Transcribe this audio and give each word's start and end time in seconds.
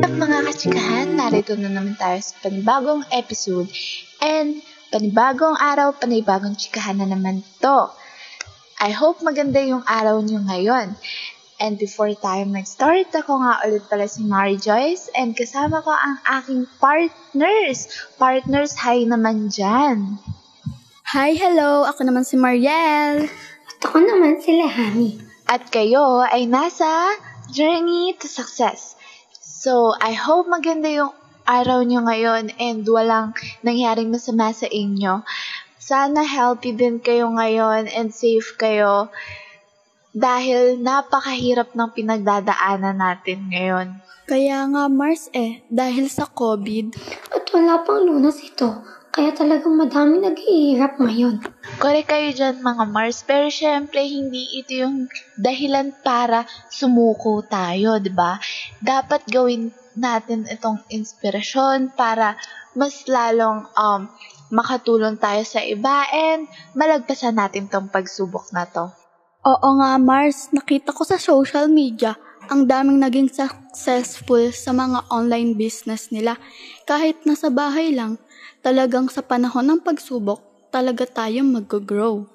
At 0.00 0.12
mga 0.16 0.38
katsikahan, 0.48 1.08
narito 1.20 1.52
na 1.60 1.68
naman 1.68 1.92
tayo 2.00 2.16
sa 2.16 2.32
panibagong 2.40 3.04
episode. 3.12 3.68
And 4.24 4.64
panibagong 4.88 5.60
araw, 5.60 6.00
panibagong 6.00 6.56
tsikahan 6.56 7.04
na 7.04 7.12
naman 7.12 7.44
to. 7.60 7.92
I 8.80 8.96
hope 8.96 9.20
maganda 9.20 9.60
yung 9.60 9.84
araw 9.84 10.24
nyo 10.24 10.40
ngayon. 10.48 10.96
And 11.60 11.76
before 11.76 12.08
tayo 12.16 12.48
mag-start, 12.48 13.12
ako 13.12 13.44
nga 13.44 13.60
ulit 13.68 13.84
pala 13.84 14.08
si 14.08 14.24
Mary 14.24 14.56
Joyce 14.56 15.12
and 15.12 15.36
kasama 15.36 15.84
ko 15.84 15.92
ang 15.92 16.16
aking 16.40 16.64
partners. 16.80 17.92
Partners, 18.16 18.80
hi 18.80 19.04
naman 19.04 19.52
dyan. 19.52 20.16
Hi, 21.12 21.36
hello! 21.36 21.84
Ako 21.84 22.08
naman 22.08 22.24
si 22.24 22.40
Mariel. 22.40 23.28
At 23.68 23.78
ako 23.84 24.00
naman 24.00 24.40
si 24.40 24.56
Lehani. 24.56 25.29
At 25.50 25.66
kayo 25.74 26.22
ay 26.22 26.46
nasa 26.46 27.10
Journey 27.50 28.14
to 28.22 28.30
Success. 28.30 28.94
So, 29.34 29.98
I 29.98 30.14
hope 30.14 30.46
maganda 30.46 30.86
yung 30.86 31.10
araw 31.42 31.82
nyo 31.82 32.06
ngayon 32.06 32.54
and 32.54 32.86
walang 32.86 33.34
nangyaring 33.66 34.14
masama 34.14 34.54
sa 34.54 34.70
inyo. 34.70 35.26
Sana 35.82 36.22
healthy 36.22 36.70
din 36.70 37.02
kayo 37.02 37.34
ngayon 37.34 37.90
and 37.90 38.14
safe 38.14 38.54
kayo 38.54 39.10
dahil 40.14 40.78
napakahirap 40.78 41.74
ng 41.74 41.90
pinagdadaanan 41.98 42.94
natin 42.94 43.50
ngayon. 43.50 43.98
Kaya 44.30 44.70
nga 44.70 44.86
Mars 44.86 45.26
eh, 45.34 45.66
dahil 45.66 46.06
sa 46.06 46.30
COVID. 46.30 46.94
At 47.34 47.50
wala 47.50 47.82
pang 47.82 48.06
lunas 48.06 48.38
ito, 48.38 48.70
kaya 49.10 49.34
talagang 49.34 49.74
madami 49.74 50.22
nag-iirap 50.22 51.02
ngayon. 51.02 51.42
Correct 51.82 52.08
kayo 52.08 52.30
dyan 52.30 52.62
mga 52.62 52.84
Mars, 52.86 53.26
pero 53.26 53.50
syempre 53.50 54.06
hindi 54.06 54.62
ito 54.62 54.86
yung 54.86 55.10
dahilan 55.34 55.90
para 56.06 56.46
sumuko 56.70 57.42
tayo, 57.42 57.98
di 57.98 58.14
ba? 58.14 58.38
Dapat 58.78 59.26
gawin 59.26 59.74
natin 59.98 60.46
itong 60.46 60.86
inspirasyon 60.86 61.98
para 61.98 62.38
mas 62.78 63.02
lalong 63.10 63.66
um, 63.74 64.06
makatulong 64.54 65.18
tayo 65.18 65.42
sa 65.42 65.58
iba 65.58 66.06
and 66.14 66.46
malagpasan 66.78 67.34
natin 67.34 67.66
tong 67.66 67.90
pagsubok 67.90 68.54
na 68.54 68.62
to. 68.70 68.94
Oo 69.42 69.68
nga 69.82 69.98
Mars, 69.98 70.54
nakita 70.54 70.94
ko 70.94 71.02
sa 71.02 71.18
social 71.18 71.66
media 71.66 72.14
ang 72.50 72.66
daming 72.66 72.98
naging 72.98 73.30
successful 73.30 74.50
sa 74.50 74.74
mga 74.74 75.06
online 75.06 75.54
business 75.54 76.10
nila. 76.10 76.34
Kahit 76.82 77.22
nasa 77.22 77.46
bahay 77.46 77.94
lang, 77.94 78.18
talagang 78.58 79.06
sa 79.06 79.22
panahon 79.22 79.70
ng 79.70 79.80
pagsubok, 79.86 80.68
talaga 80.74 81.06
tayong 81.06 81.46
mag-grow. 81.46 82.26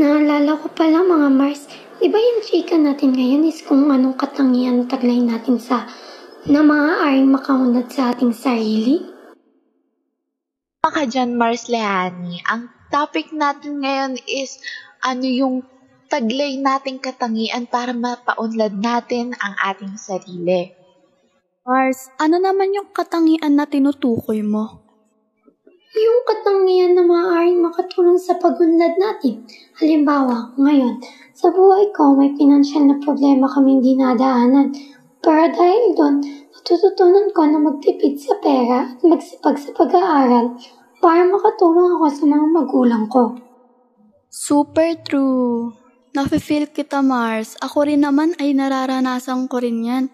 Naalala 0.00 0.56
ko 0.58 0.72
pala 0.72 1.04
mga 1.04 1.28
Mars, 1.28 1.68
di 2.00 2.08
ba 2.08 2.16
yung 2.16 2.40
chika 2.40 2.80
natin 2.80 3.12
ngayon 3.12 3.44
is 3.44 3.60
kung 3.60 3.92
anong 3.92 4.16
katangian 4.16 4.88
taglay 4.88 5.20
natin 5.20 5.60
sa 5.60 5.86
na 6.48 6.64
maaaring 6.64 7.28
makaunad 7.28 7.92
sa 7.92 8.16
ating 8.16 8.32
sarili? 8.32 9.04
Mga 10.84 11.02
dyan, 11.08 11.30
Mars 11.36 11.68
Lehani, 11.68 12.40
ang 12.48 12.72
topic 12.88 13.32
natin 13.32 13.84
ngayon 13.84 14.20
is 14.24 14.56
ano 15.04 15.28
yung 15.28 15.56
taglay 16.08 16.60
nating 16.60 17.00
katangian 17.02 17.66
para 17.68 17.92
mapaunlad 17.96 18.76
natin 18.78 19.32
ang 19.40 19.54
ating 19.60 19.96
sarili. 19.96 20.74
Mars, 21.64 22.12
ano 22.20 22.36
naman 22.36 22.76
yung 22.76 22.92
katangian 22.92 23.56
na 23.56 23.64
tinutukoy 23.64 24.44
mo? 24.44 24.84
Yung 25.94 26.20
katangian 26.26 26.92
na 26.92 27.06
maaaring 27.06 27.62
makatulong 27.64 28.20
sa 28.20 28.36
pagunlad 28.36 28.98
natin. 29.00 29.48
Halimbawa, 29.80 30.52
ngayon, 30.60 31.00
sa 31.32 31.48
buhay 31.54 31.88
ko 31.94 32.18
may 32.18 32.34
pinansyal 32.34 32.84
na 32.84 33.00
problema 33.00 33.48
kaming 33.48 33.80
dinadaanan. 33.80 34.76
Pero 35.24 35.44
dahil 35.54 35.96
doon, 35.96 36.16
natututunan 36.52 37.32
ko 37.32 37.48
na 37.48 37.58
magtipid 37.62 38.20
sa 38.20 38.36
pera 38.44 38.92
at 38.92 39.00
magsipag 39.00 39.56
sa 39.56 39.70
pag-aaral 39.72 40.60
para 41.00 41.24
makatulong 41.24 41.96
ako 41.96 42.06
sa 42.12 42.24
mga 42.28 42.46
magulang 42.48 43.04
ko. 43.08 43.36
Super 44.28 44.98
true. 45.00 45.83
Nafe-feel 46.14 46.70
kita 46.70 47.02
Mars. 47.02 47.58
Ako 47.58 47.90
rin 47.90 48.06
naman 48.06 48.38
ay 48.38 48.54
nararanasan 48.54 49.50
ko 49.50 49.58
rin 49.58 49.82
yan. 49.82 50.04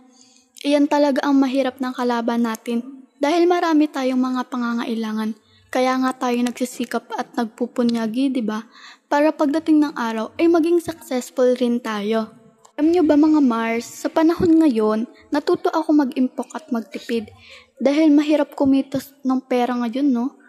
Iyan 0.64 0.88
talaga 0.88 1.28
ang 1.28 1.36
mahirap 1.36 1.76
ng 1.76 1.92
kalaban 1.92 2.48
natin 2.48 3.04
dahil 3.20 3.44
marami 3.44 3.84
tayong 3.84 4.16
mga 4.16 4.48
pangangailangan. 4.48 5.36
Kaya 5.68 6.00
nga 6.00 6.16
tayo 6.16 6.40
nagsisikap 6.40 7.04
at 7.20 7.36
nagpupunyagi, 7.36 8.32
di 8.32 8.40
ba? 8.40 8.64
Para 9.12 9.28
pagdating 9.28 9.76
ng 9.76 9.92
araw 9.92 10.32
ay 10.40 10.48
maging 10.48 10.80
successful 10.80 11.52
rin 11.60 11.76
tayo. 11.84 12.32
Alam 12.80 12.96
nyo 12.96 13.04
ba 13.04 13.20
mga 13.20 13.44
Mars, 13.44 13.84
sa 13.84 14.08
panahon 14.08 14.56
ngayon, 14.56 15.04
natuto 15.28 15.68
ako 15.68 16.00
mag-impok 16.00 16.48
at 16.56 16.64
magtipid. 16.72 17.28
Dahil 17.76 18.08
mahirap 18.08 18.56
kumitos 18.56 19.12
ng 19.20 19.44
pera 19.44 19.76
ngayon, 19.76 20.08
no? 20.08 20.39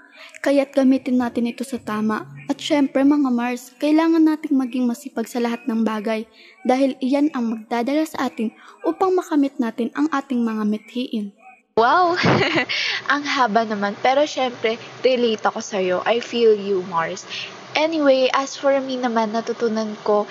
Kaya't 0.41 0.73
gamitin 0.73 1.21
natin 1.21 1.49
ito 1.49 1.61
sa 1.61 1.77
tama. 1.77 2.25
At 2.49 2.57
syempre 2.57 3.05
mga 3.05 3.29
Mars, 3.29 3.73
kailangan 3.77 4.25
nating 4.25 4.57
maging 4.57 4.85
masipag 4.89 5.29
sa 5.29 5.37
lahat 5.37 5.63
ng 5.69 5.85
bagay 5.85 6.25
dahil 6.65 6.97
iyan 6.99 7.29
ang 7.37 7.53
magdadala 7.53 8.05
sa 8.05 8.29
atin 8.29 8.49
upang 8.81 9.13
makamit 9.13 9.55
natin 9.61 9.93
ang 9.93 10.09
ating 10.09 10.41
mga 10.41 10.63
mithiin. 10.65 11.31
Wow! 11.79 12.19
ang 13.13 13.23
haba 13.23 13.63
naman. 13.63 13.95
Pero 14.03 14.27
syempre, 14.27 14.75
relate 15.01 15.41
ako 15.47 15.63
sa'yo. 15.63 15.97
I 16.03 16.19
feel 16.19 16.51
you, 16.51 16.83
Mars. 16.91 17.23
Anyway, 17.73 18.27
as 18.35 18.59
for 18.59 18.75
me 18.83 18.99
naman, 18.99 19.31
natutunan 19.31 19.95
ko 20.03 20.27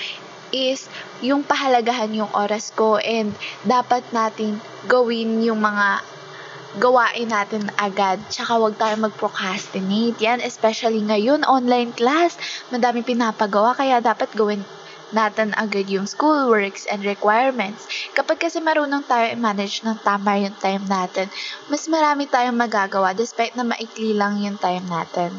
is 0.53 0.91
yung 1.23 1.47
pahalagahan 1.47 2.11
yung 2.13 2.31
oras 2.35 2.75
ko 2.75 2.99
and 3.01 3.33
dapat 3.65 4.03
natin 4.11 4.59
gawin 4.91 5.41
yung 5.41 5.63
mga 5.63 6.03
gawain 6.79 7.33
natin 7.33 7.67
agad. 7.75 8.23
Tsaka 8.31 8.61
huwag 8.61 8.79
tayo 8.79 8.95
mag-procrastinate. 9.03 10.21
Yan, 10.23 10.39
especially 10.39 11.03
ngayon, 11.03 11.43
online 11.49 11.91
class. 11.97 12.39
Madami 12.71 13.03
pinapagawa, 13.03 13.75
kaya 13.75 13.99
dapat 13.99 14.31
gawin 14.39 14.63
natin 15.11 15.51
agad 15.59 15.91
yung 15.91 16.07
schoolworks 16.07 16.87
and 16.87 17.03
requirements. 17.03 17.87
Kapag 18.15 18.47
kasi 18.47 18.63
marunong 18.63 19.03
tayo 19.11 19.35
i-manage 19.35 19.83
ng 19.83 19.99
tama 20.07 20.39
yung 20.39 20.55
time 20.63 20.87
natin, 20.87 21.27
mas 21.67 21.91
marami 21.91 22.31
tayong 22.31 22.55
magagawa 22.55 23.11
despite 23.11 23.59
na 23.59 23.67
maikli 23.67 24.15
lang 24.15 24.39
yung 24.39 24.59
time 24.59 24.87
natin. 24.87 25.35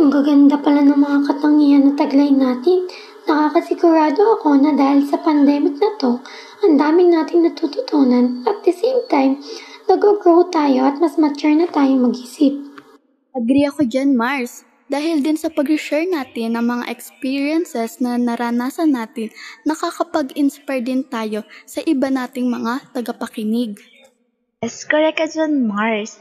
Ang 0.00 0.08
gaganda 0.08 0.56
pala 0.58 0.82
ng 0.82 0.98
mga 0.98 1.18
katangian 1.28 1.82
na 1.86 1.92
taglay 1.94 2.32
natin. 2.32 2.88
Nakakasigurado 3.22 4.34
ako 4.34 4.58
na 4.58 4.74
dahil 4.74 5.06
sa 5.06 5.14
pandemic 5.22 5.78
na 5.78 5.94
to, 6.02 6.18
ang 6.66 6.74
daming 6.74 7.14
nating 7.14 7.46
natututunan 7.46 8.42
at 8.50 8.66
the 8.66 8.74
same 8.74 8.98
time, 9.06 9.38
nag-grow 9.92 10.48
tayo 10.48 10.88
at 10.88 10.96
mas 11.04 11.20
mature 11.20 11.52
na 11.52 11.68
tayong 11.68 12.08
mag-isip. 12.08 12.56
Agree 13.36 13.68
ako 13.68 13.84
dyan, 13.84 14.16
Mars. 14.16 14.64
Dahil 14.88 15.20
din 15.20 15.36
sa 15.36 15.52
pag-share 15.52 16.08
natin 16.08 16.56
ng 16.56 16.64
mga 16.64 16.84
experiences 16.88 18.00
na 18.00 18.16
naranasan 18.16 18.92
natin, 18.92 19.32
nakakapag-inspire 19.68 20.84
din 20.84 21.04
tayo 21.04 21.44
sa 21.68 21.84
iba 21.84 22.08
nating 22.08 22.48
mga 22.48 22.92
tagapakinig. 22.96 23.76
Yes, 24.64 24.84
correct 24.88 25.20
ka 25.20 25.28
dyan, 25.28 25.68
Mars. 25.68 26.16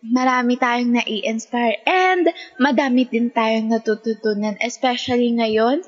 Marami 0.00 0.56
tayong 0.56 0.96
nai-inspire 0.96 1.80
and 1.84 2.32
madami 2.56 3.04
din 3.04 3.28
tayong 3.32 3.68
natututunan, 3.68 4.56
especially 4.64 5.32
ngayon 5.36 5.84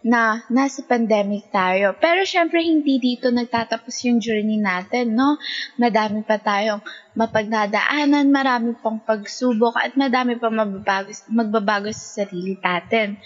na 0.00 0.40
nasa 0.48 0.80
pandemic 0.80 1.52
tayo. 1.52 1.92
Pero 2.00 2.24
syempre 2.24 2.64
hindi 2.64 2.96
dito 2.96 3.28
nagtatapos 3.28 3.94
yung 4.08 4.18
journey 4.18 4.56
natin, 4.56 5.12
no? 5.12 5.36
Madami 5.76 6.24
pa 6.24 6.40
tayong 6.40 6.80
mapagdadaanan, 7.12 8.32
marami 8.32 8.72
pang 8.80 8.96
pagsubok 8.96 9.76
at 9.76 9.92
madami 10.00 10.40
pang 10.40 10.56
magbabago, 10.56 11.12
magbabago 11.28 11.88
sa 11.92 12.24
sarili 12.24 12.56
natin. 12.56 13.20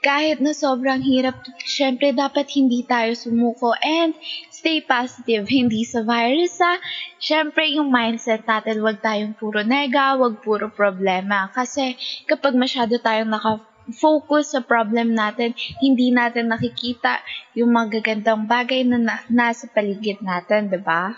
Kahit 0.00 0.38
na 0.38 0.54
sobrang 0.54 1.02
hirap, 1.02 1.34
syempre 1.66 2.14
dapat 2.14 2.46
hindi 2.54 2.86
tayo 2.86 3.16
sumuko 3.16 3.74
and 3.82 4.14
stay 4.54 4.78
positive, 4.80 5.44
hindi 5.50 5.82
sa 5.82 6.06
virus 6.06 6.62
ha. 6.62 6.78
Syempre 7.20 7.66
yung 7.74 7.90
mindset 7.90 8.46
natin, 8.46 8.80
wag 8.86 9.02
tayong 9.02 9.34
puro 9.34 9.66
nega, 9.66 10.14
wag 10.16 10.40
puro 10.40 10.70
problema. 10.70 11.50
Kasi 11.52 11.98
kapag 12.24 12.54
masyado 12.54 12.96
tayong 13.02 13.34
naka 13.34 13.60
focus 13.94 14.54
sa 14.56 14.60
problem 14.62 15.14
natin, 15.14 15.54
hindi 15.78 16.10
natin 16.10 16.50
nakikita 16.50 17.22
yung 17.54 17.70
magagandang 17.70 18.46
bagay 18.50 18.82
na, 18.82 18.98
na 18.98 19.16
nasa 19.30 19.70
paligid 19.70 20.22
natin, 20.22 20.70
'di 20.70 20.80
ba? 20.82 21.14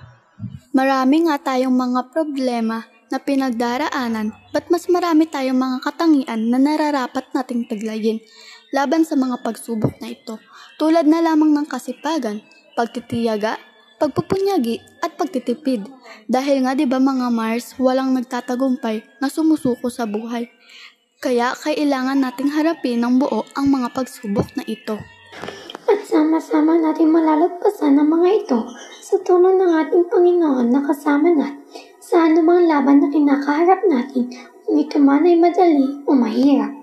Marami 0.70 1.26
nga 1.26 1.40
tayong 1.40 1.74
mga 1.74 2.12
problema 2.12 2.84
na 3.08 3.16
pinagdaraanan, 3.16 4.36
ba't 4.52 4.68
mas 4.68 4.84
marami 4.86 5.24
tayong 5.24 5.56
mga 5.56 5.78
katangian 5.80 6.40
na 6.52 6.60
nararapat 6.60 7.24
nating 7.32 7.64
taglayin 7.64 8.20
laban 8.68 9.00
sa 9.00 9.16
mga 9.16 9.40
pagsubok 9.40 9.96
na 9.96 10.12
ito, 10.12 10.36
tulad 10.76 11.08
na 11.08 11.24
lamang 11.24 11.56
ng 11.56 11.66
kasipagan, 11.66 12.44
pagtitiyaga, 12.76 13.56
pagpupunyagi 13.98 14.78
at 15.02 15.16
pagtitipid. 15.18 15.88
Dahil 16.30 16.62
nga 16.62 16.76
'di 16.76 16.86
ba 16.86 17.02
mga 17.02 17.32
Mars, 17.32 17.74
walang 17.80 18.14
nagtatagumpay 18.14 19.02
na 19.18 19.26
sumusuko 19.32 19.90
sa 19.90 20.06
buhay. 20.06 20.46
Kaya 21.18 21.50
kailangan 21.50 22.22
nating 22.22 22.54
harapin 22.54 23.02
ng 23.02 23.18
buo 23.18 23.42
ang 23.58 23.74
mga 23.74 23.90
pagsubok 23.90 24.54
na 24.54 24.62
ito. 24.70 25.02
At 25.90 26.06
sama-sama 26.06 26.78
natin 26.78 27.10
malalagpasan 27.10 27.98
ang 27.98 28.06
mga 28.06 28.46
ito 28.46 28.58
sa 29.02 29.18
tulong 29.26 29.58
ng 29.58 29.72
ating 29.82 30.06
Panginoon 30.06 30.70
na 30.70 30.78
kasama 30.78 31.34
natin 31.34 31.58
sa 31.98 32.22
anumang 32.22 32.70
laban 32.70 33.02
na 33.02 33.10
kinakaharap 33.10 33.82
natin 33.90 34.30
kung 34.62 34.78
ito 34.78 35.02
man 35.02 35.26
ay 35.26 35.34
madali 35.34 36.06
o 36.06 36.14
mahirap. 36.14 36.78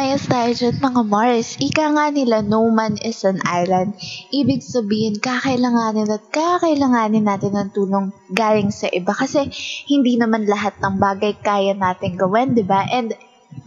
Ayos 0.00 0.24
tayo 0.24 0.48
dyan 0.52 0.80
mga 0.80 1.02
Mars. 1.04 1.60
Ika 1.60 1.92
nga 1.92 2.08
nila, 2.08 2.40
no 2.40 2.72
man 2.72 2.96
is 3.04 3.20
an 3.28 3.36
island. 3.44 3.92
Ibig 4.32 4.64
sabihin, 4.64 5.20
kakailanganin 5.20 6.08
at 6.08 6.24
kakailanganin 6.32 7.28
natin 7.28 7.52
ng 7.52 7.70
tulong 7.76 8.16
galing 8.32 8.72
sa 8.72 8.88
iba. 8.92 9.12
Kasi 9.12 9.52
hindi 9.92 10.16
naman 10.16 10.48
lahat 10.48 10.76
ng 10.80 10.96
bagay 10.96 11.36
kaya 11.40 11.76
natin 11.76 12.16
gawin, 12.16 12.56
di 12.56 12.64
ba? 12.64 12.84
And 12.88 13.16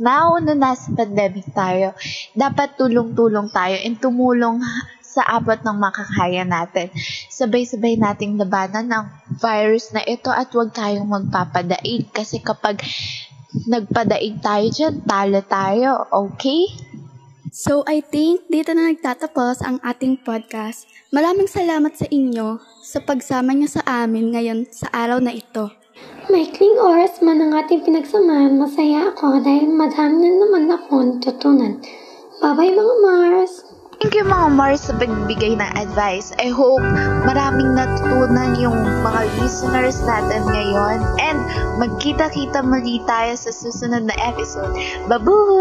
now 0.01 0.37
na 0.41 0.57
nasa 0.57 0.89
pandemic 0.93 1.47
tayo, 1.53 1.93
dapat 2.33 2.77
tulong-tulong 2.77 3.49
tayo 3.53 3.75
and 3.81 3.97
tumulong 4.01 4.61
sa 5.11 5.27
abot 5.27 5.59
ng 5.59 5.75
makakaya 5.75 6.47
natin. 6.47 6.87
Sabay-sabay 7.27 7.99
nating 7.99 8.39
labanan 8.39 8.87
ng 8.87 9.05
virus 9.43 9.91
na 9.91 9.99
ito 10.07 10.31
at 10.31 10.47
huwag 10.55 10.71
tayong 10.71 11.11
magpapadaig 11.11 12.07
kasi 12.15 12.39
kapag 12.39 12.79
nagpadaig 13.67 14.39
tayo 14.39 14.71
dyan, 14.71 15.03
talo 15.03 15.43
tayo, 15.43 16.07
okay? 16.15 16.71
So 17.51 17.83
I 17.83 17.99
think 17.99 18.47
dito 18.47 18.71
na 18.71 18.87
nagtatapos 18.87 19.59
ang 19.59 19.83
ating 19.83 20.23
podcast. 20.23 20.87
Maraming 21.11 21.51
salamat 21.51 21.91
sa 21.91 22.07
inyo 22.07 22.63
sa 22.79 23.03
pagsama 23.03 23.51
niyo 23.51 23.67
sa 23.67 23.83
amin 23.83 24.31
ngayon 24.31 24.71
sa 24.71 24.87
araw 24.95 25.19
na 25.19 25.35
ito. 25.35 25.80
Maikling 26.31 26.79
oras 26.79 27.19
man 27.19 27.43
ang 27.43 27.51
ating 27.59 27.83
pinagsamahan, 27.83 28.55
masaya 28.55 29.11
ako 29.11 29.43
dahil 29.43 29.67
madami 29.67 30.31
na 30.31 30.31
naman 30.39 30.63
ako 30.71 31.19
natutunan. 31.19 31.75
Bye-bye 32.39 32.71
mga 32.71 32.95
Mars! 33.03 33.67
Thank 33.99 34.15
you 34.15 34.23
mga 34.23 34.47
Mars 34.55 34.87
sa 34.87 34.95
pagbibigay 34.95 35.59
ng 35.59 35.71
advice. 35.75 36.31
I 36.39 36.47
hope 36.47 36.79
maraming 37.27 37.75
natutunan 37.75 38.55
yung 38.55 38.79
mga 39.03 39.27
listeners 39.43 39.99
natin 40.07 40.47
ngayon. 40.47 41.03
And 41.19 41.39
magkita-kita 41.83 42.63
muli 42.63 43.03
tayo 43.03 43.35
sa 43.35 43.51
susunod 43.51 44.07
na 44.07 44.15
episode. 44.23 44.71
Babu! 45.11 45.59